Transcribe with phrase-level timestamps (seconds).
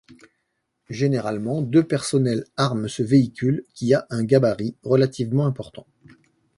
[0.89, 5.85] Généralement, deux personnels arment ce véhicule qui a un gabarit relativement important.